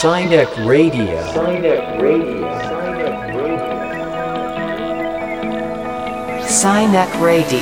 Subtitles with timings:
[0.00, 1.04] Sinek Radio.
[1.28, 2.48] Sinek Radio.
[6.40, 7.60] Sinek Radio.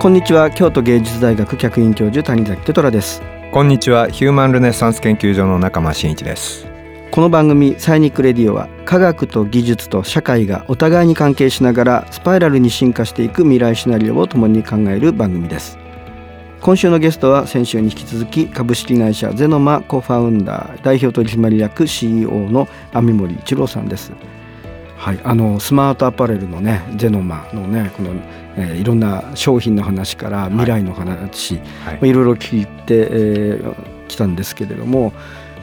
[0.00, 3.22] こんにちは京都芸術大学客員教授谷崎テトラです
[3.52, 6.66] こんにちはヒューマンルネサンス研究所の中間真一です
[7.10, 15.78] この番組サイニックレディオは科学と技術と社会がお互いに関係しながらスパイラルに進化していく未来シナリオを共に考える番組です
[16.60, 24.12] 今週のゲストは先週に引き続き株式会社ゼノマコファウンダー代表取締役 CEO の網森一郎さんです。
[24.98, 28.10] はい、あのスマートアパレルのねゼノマのねこの、
[28.56, 31.94] えーいろんな商品の話から未来の話、はい。
[31.94, 35.12] まあいろいろ聞いてき、えー来たんですけれども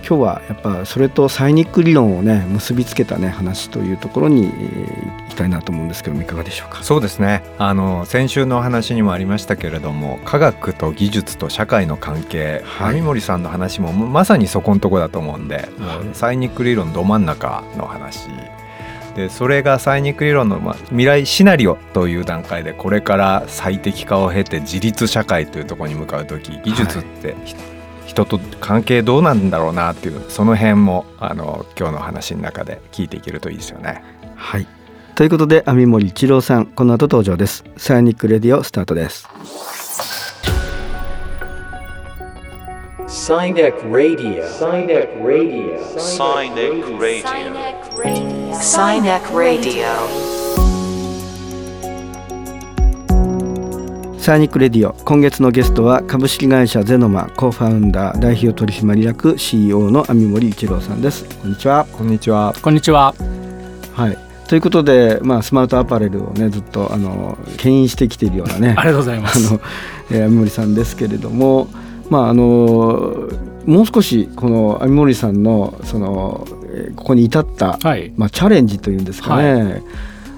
[0.07, 6.81] 今日はやっぱそれとサイニック理論をね結びつけたね話というところに、えー行きたいなと思うんですけどもいかがでしょうか？
[6.81, 7.43] そうですね。
[7.57, 12.95] あの先週のお話にもありましたけれども科学と技術と社会の関係はい。
[12.95, 18.29] 網森さんの話もまさにそこのとこだと思うんで、もうサイニック理論ど真ん中の話。
[19.15, 27.55] でそれがサイニック理論の、まあ、未来シナリオという段階でこれから最適化を経て自立社会というところに向かう時技術って、ひ
[28.25, 34.03] 人と関係どうなんだろうなっていうその辺もあの今日の話の中で聞いていけるといいですよね。
[34.35, 34.67] はい
[35.15, 37.63] ということで網森一郎さんこの後登場です。
[37.77, 39.27] サイニックレディオスタートです。
[43.07, 44.43] Sinek Radio.
[44.45, 45.79] Sinek Radio.
[45.97, 47.43] Sinek Radio.
[47.97, 48.57] Sinek Radio.
[48.59, 50.36] サイ
[54.35, 61.23] ニックレディオ今月のゲストは株式会社ゼノマコファウンダー代表取締役 CEO の網森一郎さんです。
[61.39, 61.87] こんにちは。
[61.93, 62.53] こんにちは。
[62.61, 63.15] こんにちは。
[63.93, 64.17] はい。
[64.49, 69.47] ということで、まあ、スマートアパレルをねずっとあの牽引してきているようなねありがとうございます。
[69.47, 69.61] あの、
[70.11, 71.69] えー、網森さんですけれども、
[72.09, 73.29] まああの
[73.65, 78.11] もう少しこの網森さんのその、えーここに至った、はい。
[78.17, 79.83] まあ、チャレンジというんですかね、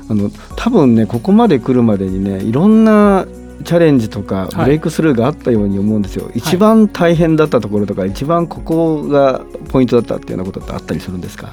[0.09, 3.25] あの多分ねここまで来るまでにねいろんな
[3.63, 4.55] チャレンジとかはい。
[4.55, 11.49] ブレイクスルーがあったように思うんですよ、一番大変だったところとか一番ここがポイントだったっていうようなことってあったりするんですか？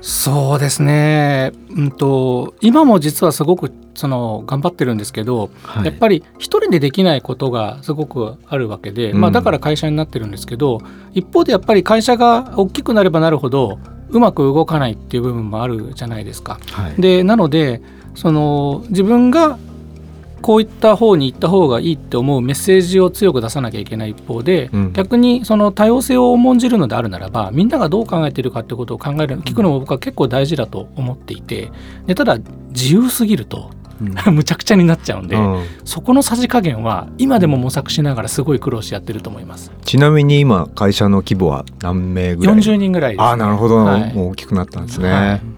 [0.00, 1.52] そうですね。
[1.70, 5.86] うんと今も実はすごくその頑張ってるんですけど、はい。
[5.86, 10.80] やっぱり一人でできないことがすごくあるわけで、まあうんだから会社になってるんですけど、
[11.14, 16.60] 一方でやっぱり会社が大きくなればなるほどうまく動かないっていう部分もあるじゃないですか。
[16.70, 17.00] はい。
[17.00, 17.82] でなので
[18.14, 19.58] その自分が
[20.40, 24.92] こういった方に行った方がいいって思うメッセージを強く出さなきゃいけない一方で、うん。
[24.92, 31.70] 逆にその多様性を重んじるのであるならばみんながどう考えているかってことを考える聞くのも僕は結構大事だと思っていて
[32.06, 32.38] でただ
[32.70, 34.14] 自由すぎるとうん。
[34.34, 35.64] むちゃくちゃになっちゃうんで、うん。
[35.84, 39.72] そこのさじ加減は今でも模索しながらすごい苦労してやってると思います。
[39.84, 43.24] ちなみに今会社の規模は何名ぐらい？40人ぐらいです、ね。
[43.24, 44.14] ああなるほど、はい。
[44.14, 45.57] もう大きくなったんですね、はい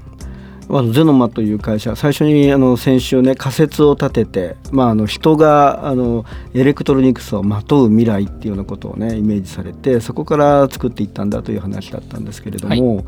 [0.71, 13.05] まずゼノマという会社最初にあの先週ね仮説を立てて、まあ、あの人があのエレクトロニクスをまとう未来っていうようなことをねイメージされてそこから作っていったんだという話だったんですけれども、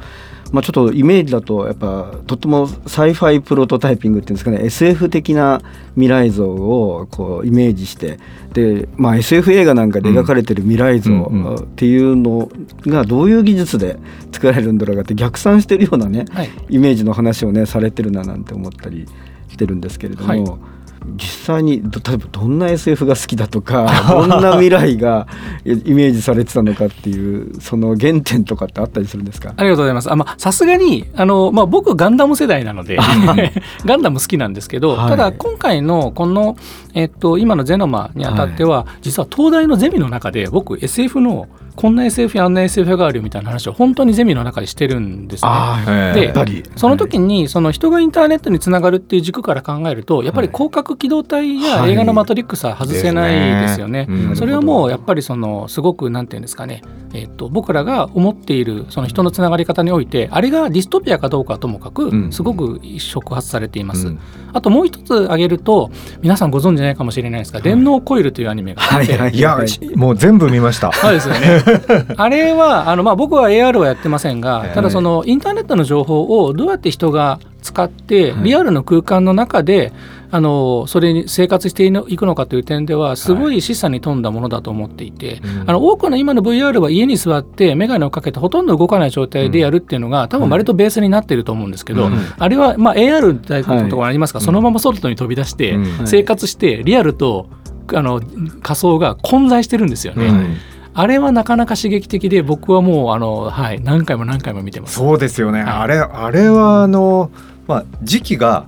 [0.53, 5.63] まあ、ちょっとイメージだとやっぱとっても sci-fi prototyping っていうんですかね SF 的な
[5.95, 8.19] 未来像をこうイメージして
[8.53, 11.11] で、まあ、SF 映画なんかで描かれてる未来像
[11.59, 12.51] っていうの
[12.87, 13.99] がどういう技術で
[14.31, 16.51] 作られるんだろうかって逆算してるようなねはい。
[16.69, 19.07] イメージの話をねされてるななんて思ったり
[19.49, 20.72] してるんですけれども、はい
[21.17, 25.27] 実際にど例えばどんな SF が好きだとか どんな未来が
[25.65, 29.53] イメージされてたのかっていうその原点とかってあったりするんですか？
[29.57, 30.11] ありがとうございます。
[30.13, 32.99] あまあさすがにあの、まあ、僕ガンダム世代なので
[33.85, 35.11] ガンダム好きなんですけど、はい。
[35.11, 36.57] ただ今回のこの、
[36.95, 45.51] えっと、今のゼノマにあたっては、実は東大のゼミの中で僕 SF のこんな SF やあんな SF があるよみたいな話を本当にゼミの中でしてるんですね。
[45.89, 46.63] ええでやっぱり。
[46.77, 54.07] その時にその人がインターネットにつながるっていう軸から考えるとやっぱり広角機動隊や映画の「マトリックス」は外せないですよね。
[54.07, 54.29] ですね。
[54.29, 54.37] うん。
[54.37, 56.83] それはもうやっぱりそのすごくなんていうんですかね、
[57.15, 62.33] えっと僕らが思っているその人のつながり方においてあれがディストピアかどうかはともかくうん。
[62.33, 64.09] すごく触発されています。
[64.09, 64.19] うん。
[64.53, 65.91] あともう一つ挙げると
[66.21, 70.93] 皆さんご存知ないかもしれないですが「電脳コイル」というアニメがあって、はいいや、しもう全部見ました。
[70.93, 71.62] そうですよね。
[72.17, 79.93] あれはあの、まあ、僕は AR はやってませんが、ただそのインターネットの情報をどうやって人が使ってはいリアルの空間の中で
[80.31, 85.71] あのそれに生活していくのかという点ではすごい示唆に富んだものだと思っていて、うん。
[85.71, 92.19] あの多くの今の VR は家に座って眼鏡をかけてほとんど動かない状態でやるっていうのが多分割とベースになってると思うんですけど、うん。
[92.39, 95.83] あれは、まあ、AR 大学のところありますが、そのまま外に飛び出してうん。
[95.83, 96.07] はい。
[96.07, 97.49] 生活してリアルと
[97.93, 98.23] あの
[98.63, 100.57] 仮想が混在してるんですよね。
[100.95, 104.95] うんあれはなかなか刺激的で僕はもうあの、はい、何回も何回も見てます。
[104.95, 107.31] そうですよね、はいあれあれはあの、
[107.67, 108.67] まあ、時期が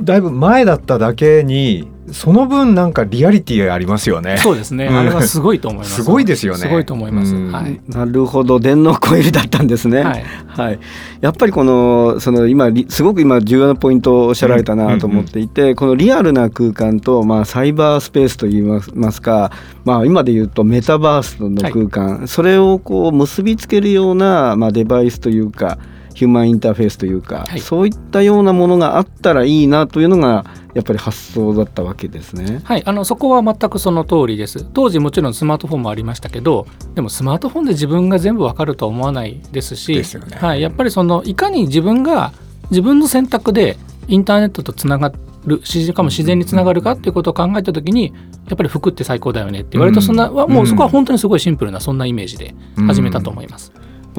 [0.00, 4.38] だいぶ前だっただけにその分なんかリアリティありますよね。
[4.38, 5.96] そうですね、うんあれはすごいと思います。
[5.96, 7.34] すごいですよねすごいと思います。
[7.34, 7.80] うんはい。
[7.88, 10.02] なるほど電脳コイルだったんですね。
[10.02, 10.24] はい。
[10.46, 10.80] はい、
[11.20, 19.52] やっぱりこのその今リすごく今重要なポイントをおっしゃられたなと思っていて、このリアルな空間と、まあ、サイバースペースといいますますか、
[19.84, 25.78] まあ、今で言うとメタバースの空間、それをこう結びつけるような、まあ、デバイスというか
[26.18, 30.44] ヒューマンインターフェースというか、はいそういったようなものがあったらいいなというのが
[30.74, 32.60] やっぱり発想だったわけですね。
[32.64, 34.64] はい、あのそこは全くその通りです。
[34.64, 42.32] 当時もちろんスマートフォンもありましたけど、でもスマートフォンで自分が全部わかるとは思わないですし、ですよねはい、やっぱりそのいかに自分が
[42.70, 43.76] 自分の選択で
[44.08, 45.12] インターネットとつなが
[45.46, 48.12] る、しかも自然につながるかっていうことを考えたときに、
[48.48, 52.54] やっぱり服って最高だよねって言われるとそんな、うんもうそこは本当にすごいシンプルなそんなイメージで
[52.86, 53.72] 始めたと思います。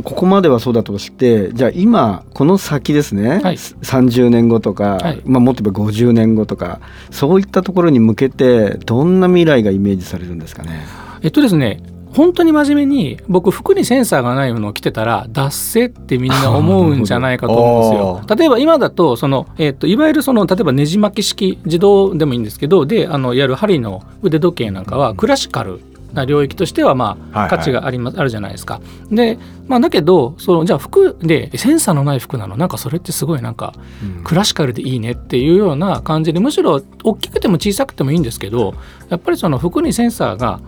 [0.03, 3.55] ここまではそうだとしてじゃあ今この先ですね、はい。
[3.55, 5.21] 30年後とか、はい。
[5.25, 6.79] まあ、もっと言えば50年後とか
[7.11, 10.85] そういったところに向けてどんな未来がイメージされるんですかね？
[11.21, 11.81] えっとですね
[12.11, 18.35] 本当に真面目に僕服にセンサーがないものを着てたら脱せってみんな思うんじゃないかと思うんですよ。
[18.35, 25.81] 例えば今だとその、えっといわゆるその例えばねじ巻き式自動でもいいんですけどであのいわゆる針の腕時計なんかはクラシカル
[26.13, 27.57] な領域としてはまあはいはい。
[27.57, 28.81] 価値があります、あるじゃないですか。
[29.11, 32.57] で、まあ、だけどそのじゃあ服でセンサーのない服なの？
[32.57, 33.73] なんかそれってすごいなんか
[34.23, 38.73] クラシカルでいいねっていうような感じでむしろ大きくても小さくてもいいんですけど
[39.09, 40.59] やっぱりその服にセンサーが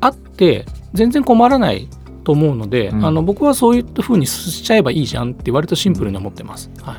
[0.00, 1.88] あって全然困らない
[2.24, 3.04] と思うので、うん。
[3.06, 6.70] あの僕はそういった風にしちゃえばいいじゃんって割とシンプルに思ってます。
[6.82, 6.96] はい。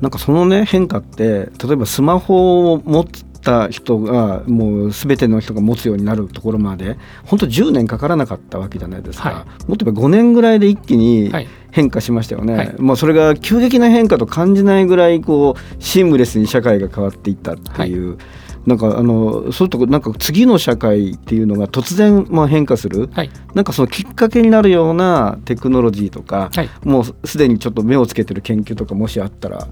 [0.00, 3.06] なんかそのね変化って例えばスマホを持
[3.42, 9.68] った人がもう全ての人が持つようになるところまで本当10年かからなかったわけじゃないですか、はい。
[9.68, 11.48] もっと言えば5年ぐらいで一気にはい。
[11.72, 12.74] 変化しましたよね、はい。
[12.78, 18.18] もうそれが急激な変化と感じないぐらいこうシームレスに社会が変わっていったっていう、
[18.66, 23.30] なんかあのそうするとなんか次の社会っていうのが突然まあ変化する、はい。
[23.54, 26.68] なんかそのきっかけになるようなテクノロジーとか、はい。
[26.84, 29.66] もうすでにちょっと目をつけてる研究とかもしあったら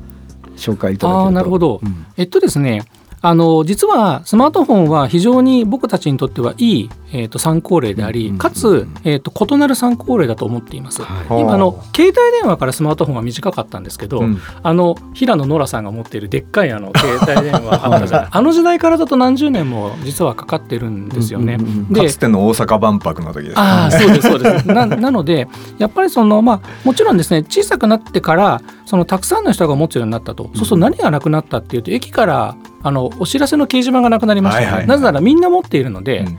[0.56, 1.26] 紹介いただけると。
[1.26, 1.80] あーなるほど。
[1.82, 2.06] うん。
[2.16, 2.82] えっとですね
[3.22, 11.02] あの実はスマートフォンは非常に僕たちにとってはいい、えー、と参考例であり、うんかつ、えー、と異なる参考例だと思っています。
[11.02, 11.40] はい。
[11.40, 14.40] 今あの携帯電話からスマートフォンは短かったんですけど、うん。
[14.62, 21.54] あの平野ノラさんが持っているでっかいあの携帯電話 あったじゃないあの時代からだと何十年も実はかかってるんですよね。
[21.54, 23.62] うんうんうんでかつての大阪万博の時ですね。
[23.62, 24.68] ああそうですそうです。
[24.68, 25.48] ななので
[25.78, 34.88] やっぱりそのまあもちろんですね小さくなってからそのたくさんの人が持つようになったと、そうすると何がなくなったっていうと駅からあのお知らせの掲示板がなくなりましたよね、はいはい。
[34.88, 36.38] なぜならみんな持っているので、うん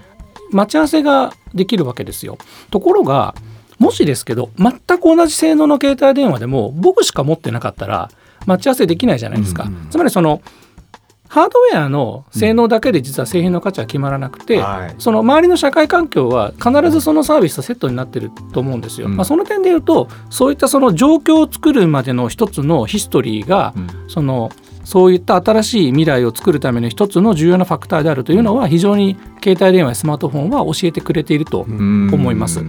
[0.52, 2.38] 待ち合わせができるわけですよ。
[2.70, 3.36] ところが
[3.80, 8.12] もしですけど全く同じ性能の携帯電話でも僕しか持ってなかったら
[8.46, 10.42] 待ち合わせできないじゃないですか、うんうんつまりその
[11.32, 14.96] ハードウェアの性能だけで実は製品の価値は決まらなくて、はい。
[14.98, 19.08] その周りの社会環境は必ずそのサービスとセットになってると思うんですよ。
[19.08, 19.16] うん。
[19.16, 24.10] まあ、その点で言うとそういったその状況を作るまでの一つのヒストリーが、うん。
[24.10, 24.52] その
[24.84, 32.60] そういった新しい未来を作るための一つの重要なファクターであるというのは非常に携帯電話やスマートフォンは教えてくれているとうん思います。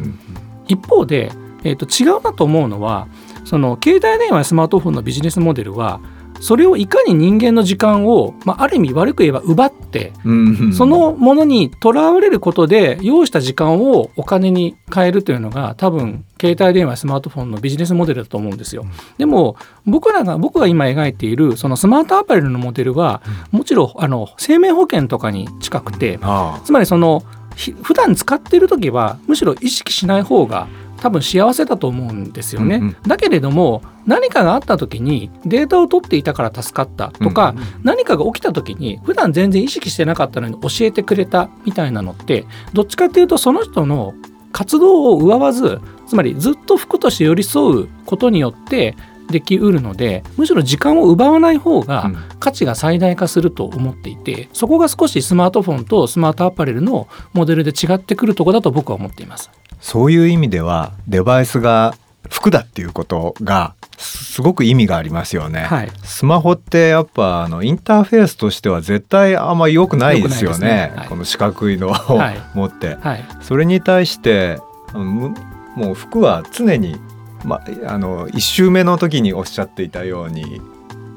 [0.68, 1.32] 一方で、
[1.64, 3.08] えー、と違うなと思うのは
[3.44, 6.00] その携帯電話やスマートフォンのビジネスモデルは
[6.42, 10.72] それをいかに人間の時間を、まあ、ある意味悪く言えば奪ってうん。
[10.72, 18.84] そのものにとらわれることで用意した時間をお金に変えるというのが多分携帯電話やスマートフォンのビジネスモデルだと思うんですよ。
[19.18, 19.56] でも
[19.87, 23.22] 僕らが僕が今描いているそのスマートアパレルのモデルは
[23.52, 27.22] もちろんあの生命保険とかに近くてあつまりその
[27.54, 30.66] ひ普段使っている時はむしろ意識しない方が
[31.02, 32.76] 多分幸せだと思うんですよね。
[32.76, 44.14] うんうんだけれども何かがあった時にデータを取っていたから助かったとか、何かが起きた時に普段全然意識してなかったのに教えてくれたみたいなのってどっちかっていうとその人の
[44.52, 48.97] 活動を奪わずつまりずっと服として寄り添うことによって
[49.28, 52.16] できうるのでむしろ時間を奪わない方がうん。
[52.40, 59.50] 価値が最大化すると思っていてそこが少しスマートフォンとスマートアパレルのモデルで違ってくるところだと僕は思っています。
[59.80, 61.94] そういう意味ではデバイスが
[62.30, 65.60] 服だっていうことがすごく意味がありますよね。
[65.60, 65.90] はい。
[66.02, 70.66] スマホってやっぱあのインターフェースとしては絶対あんま良くないですよね。
[70.66, 70.92] ね。
[70.96, 71.08] はい。
[71.08, 72.40] この四角いのを、はい。
[72.54, 72.96] 持って。
[73.00, 74.58] はい、それに対して
[74.94, 76.96] もう服は常に、
[77.44, 80.61] ま、あの1周目の時におっしゃっていたように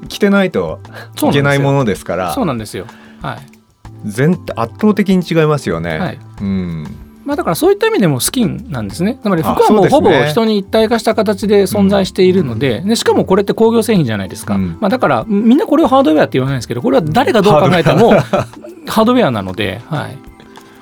[0.08, 0.80] 着てないと
[1.28, 2.86] いけないものですからそうなんですよ。
[3.22, 3.38] はい。
[4.04, 5.98] 全圧倒的に違いますよね。
[5.98, 6.18] はい。
[6.40, 6.86] うん。
[7.24, 9.18] まあ、だからそういった意味でもスキンなんですね。
[9.20, 14.78] つまり服はもうほぼね人に一体化した形で存在しているので,、でしかもこれって工業製品じゃないですか、うん。
[14.80, 20.16] まあ、だからみんなこれをハードウェアって言わないんですけどこれは誰がどう考えてもハードウェアなので、はい、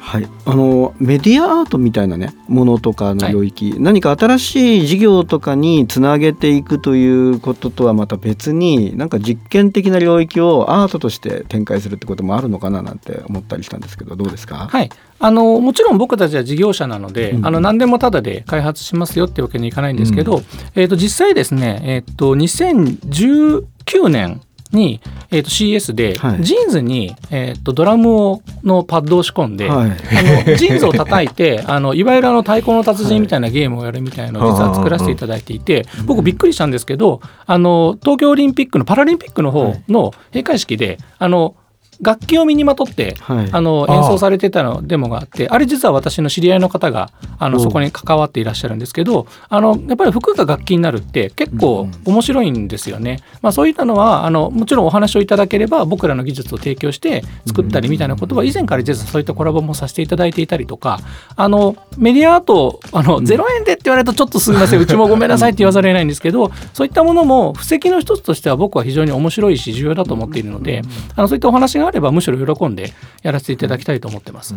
[0.05, 17.47] はい、あのメディアアートみたいなねものとかの領域、何か新しい事業とかにつなげていくということとはまた別になんか実験的な領域をアートとして展開するってこともあるのかななんて思ったりしたんですけどどうですか、はい、あのもちろん僕たちは事業者なので、うん。
[17.47, 20.43] あの何でもタダで開発しますよってわけにいかないんですけど、
[20.75, 24.43] えー、と実際ですね、えー、と2019年
[24.73, 26.43] に、えー、と CES で、はい。
[26.43, 29.91] ジーンズに、えー、とドラムをのパッドを仕込んで、はい。
[29.91, 41.55] あのジーンズを叩いて あのいわゆるあの太鼓の達人みたいなゲームをやるみたいなのを実は作らせていただいていて僕びっくりしたんですけどあの東京オリンピックのパラリンピックの方の閉会式であの
[42.01, 43.49] 楽器を身にまとってはい。
[43.53, 53.21] あの演奏されてたのデモがあってあれ実は私の知り合いの方があのそこに関わっていらっしゃるんですけどあのやっぱり服が楽器になるって結構面白いんですよね。
[53.43, 61.01] まあ、そういったのはあのもちろんお話をいただければ僕らの技術を提供して作ったりみたいなことは以前から実はそういったコラボもさせていただいていたりとか
[61.37, 70.83] あのメディアアートあの0円でって言われるとちょっとすみません うちもごめんなさいって言わざるを得ないんですけどそういったものも布石の一つとしては僕は非常に面白いし重要だと思っているので
[71.17, 74.55] あのそういったお話があればむしろ喜んでやらせていただきたいと思ってます。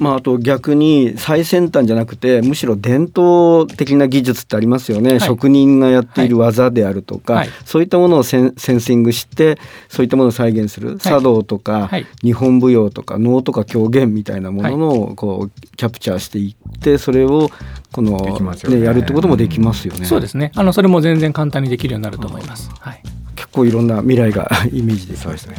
[0.00, 9.58] まあ、あと逆に最先端じゃなくてむしろ伝統的な技術ってありますよね、い職人がやっている技であるとか、はいそういったものをセンセンシングして
[9.88, 17.50] そういったものを再現する、茶道とか、はい日本舞踊とか能とか狂言みたいなもののこうキャプチャーしていってそれを
[17.92, 20.06] このできますよねやるってこともできますよね。
[20.06, 20.52] そうですね。
[20.54, 22.70] あのそれも全然簡単にできるようになると思います。
[22.80, 23.02] はい。
[23.36, 25.56] 結構いろんな未来が イメージできまねそうですすね。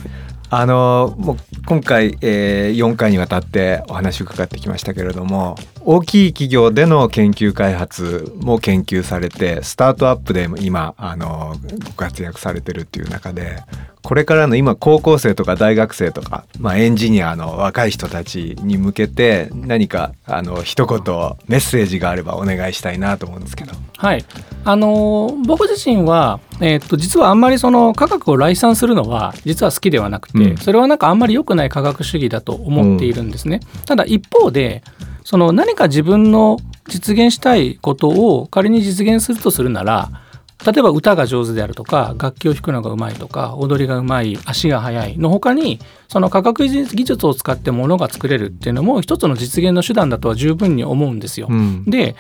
[0.56, 13.64] あのもう今回、えー、4回にわたってお話を伺ってきましたけれども大きい企業での研究開発も研究されてスタートアップでも今あのご活躍されてるっていう中で
[14.02, 21.00] これからの今高校生とか大学生とか、まあ、エンジニアの若い人たちに向けて何かあの一言
[21.48, 23.72] メッセージがあればお願いしたいなと思うんですけど。
[23.98, 24.26] はい。
[24.66, 33.62] あのー僕自身はえーっと実はあんまりその科学を来賛するのは実は好きではなくて、うんそれはなんかあんまり良くない科学主義だと思っているんですね。
[33.86, 34.84] ただ一方で
[35.24, 40.12] その何か自分の実現したいことを仮に実現するとするなら
[40.66, 51.48] 例えば歌が上手であるとか楽器を弾くのがうまいとか踊りがうまい足が速いの他にその科学技術を使って物が作れるっていうのも一つの実現の手段だとは十分に思うんですよ。
[51.50, 52.16] うんで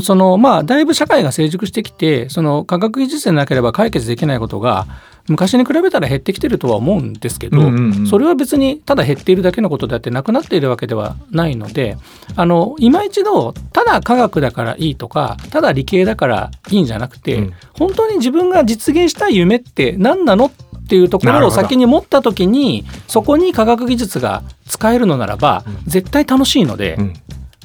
[0.00, 4.86] そのまあだいぶ社会が成熟してきてその科学技術でなければ解決できないことが
[5.28, 8.06] 昔に比べたら減ってきてるとは思うんですけど、うんうんうん。
[8.06, 11.96] それは別にただ減っているだけのことであってなくなっているわけではないので
[12.36, 17.52] あの今一度ただ科学だからいいとかただ理系だからいいんじゃなくて、うん。
[17.78, 26.96] 本当に自分が実現したい夢って何なのっていうところを先に持った時にそこに科学技術が使えるのならば、絶対楽しいので。
[26.98, 27.14] うん。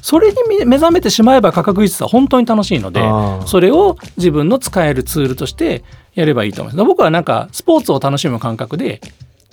[0.00, 3.02] それに目覚めてしまえば科学技術は本当に楽しいので
[3.46, 5.84] それを自分の使えるツールとして
[6.18, 9.00] やればいいと思います僕はなんかスポーツを楽しむ感覚で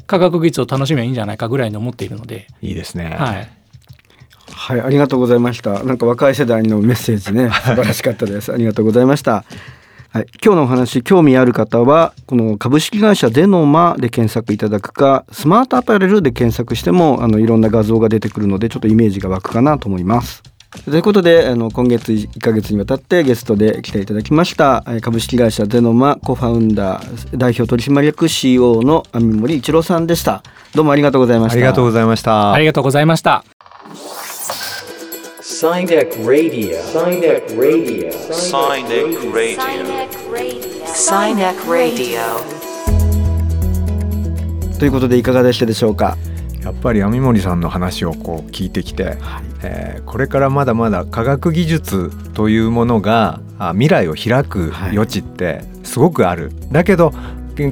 [0.08, 3.16] 科学技術を楽しめばいいんじゃないかぐらいに思っているので、いいですね。
[3.18, 3.50] はい、
[4.52, 5.84] はい、ありがとうございました。
[5.84, 8.54] なんか若い世代のメッセージね、素晴らしかったです。
[8.54, 9.44] ありがとうございました。
[10.12, 20.44] はい、今日のお話、興味ある方は、この株式会社デノマで検索いただくか、スマートアパレルで検索しても、あの、いろんな画像が出てくるので、ちょっとイメージが湧くかなと思います。
[20.84, 30.44] ということで、あの、今月1ヶ月にわたってゲストで来ていただきました、えー株式会社デノマコファウンダー、代表取締役 CEO の網森一郎さんでした。
[30.76, 31.56] どうもありがとうございました。
[31.58, 32.54] ありがとうございました。
[32.54, 33.44] ありがとうございました。
[35.42, 36.78] Sinek Radio.
[36.92, 38.12] Sinek Radio.
[38.32, 39.60] Sinek Radio.
[40.86, 42.20] Sinek Radio.
[44.80, 46.18] ということでいかがでしたでしょうか？
[46.66, 49.18] やっぱり網森さんの話をこう聞いてきて、
[49.64, 56.52] えーこれからまだまだ科学技術というものがあ未来を開く余地ってすごくある。
[56.72, 57.12] だけど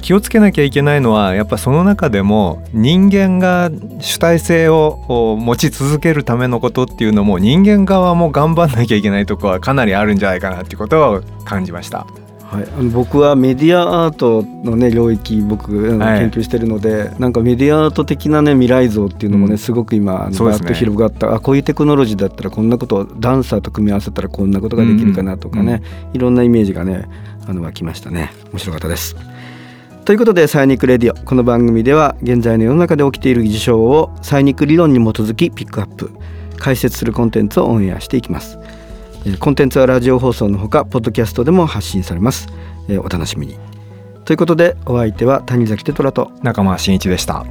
[0.01, 3.69] 気をつけなきゃいけないのはやっぱその中でも人間が
[3.99, 12.07] 主体性を持ち続けるためのことっていうのも人間側も頑張んなきゃいけないところはかなりあるんじゃないかなっていうことを感じました。
[12.53, 19.57] はい、あの僕はメディアアートのね領域僕研究してるので、なんかメディアアート的なね未来像っていうのもね、うん。
[19.57, 21.33] すごく今バーッと広がった。
[21.33, 25.81] あこういうテクノロジーだったらこんなことをダンサーと組み合わせたらこんなことができるかなとかね、
[26.13, 27.09] いろんなイメージがね
[27.47, 28.31] あの湧きましたね。
[28.51, 29.15] 面白かったです。
[30.05, 36.11] ということで「SINIC Radio」この番組では現在の世の中で起きている事象を SINIC 理論に基づきピックアップ
[36.57, 38.59] 解説するコンテンツをオンエアしていきます。
[38.59, 38.62] えー
[39.39, 42.47] コンテンツはラジオ放送のほかポッドキャストでも発信されます、
[42.89, 43.57] お楽しみに。
[44.25, 47.45] ということでお相手は谷崎テトラと中間真一でした。